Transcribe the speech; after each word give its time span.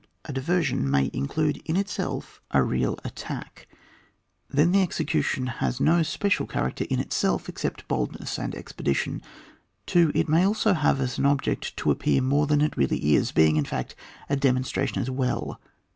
A 0.25 0.33
diversion 0.33 0.89
may 0.89 1.11
include 1.13 1.61
in 1.63 1.77
itself 1.77 2.41
34 2.49 2.49
ON 2.49 2.49
WAR, 2.49 2.49
[book 2.49 2.49
VII. 2.49 2.57
a 2.57 2.61
real 2.81 2.99
attack, 3.03 3.67
then 4.49 4.71
the 4.71 4.81
execution 4.81 5.45
has 5.61 5.79
no 5.79 6.01
special 6.01 6.47
character 6.47 6.87
in 6.89 6.99
itself 6.99 7.47
except 7.47 7.87
boldness 7.87 8.39
and 8.39 8.55
expedition. 8.55 9.21
2. 9.85 10.11
It 10.15 10.27
may 10.27 10.43
also 10.43 10.73
have 10.73 10.99
as 11.01 11.19
an 11.19 11.27
object 11.27 11.77
to 11.77 11.91
appear 11.91 12.19
more 12.19 12.47
than 12.47 12.61
it 12.61 12.75
really 12.75 13.13
is, 13.13 13.31
being, 13.31 13.57
in 13.57 13.65
fact, 13.65 13.93
a 14.27 14.35
demonstration 14.35 14.99
as 15.03 15.11
well. 15.11 15.61